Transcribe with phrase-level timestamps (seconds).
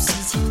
[0.00, 0.49] 时间。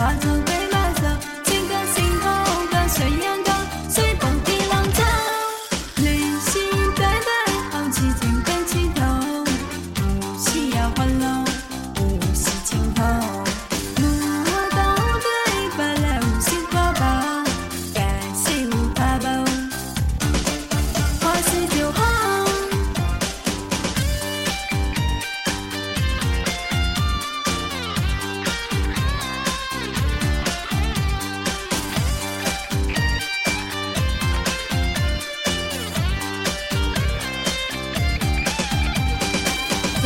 [0.00, 0.59] 化作悲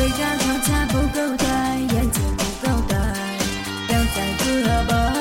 [0.04, 2.94] 回家，脚架不够抬，眼睛不够白，
[3.88, 5.13] 要再娶了吧。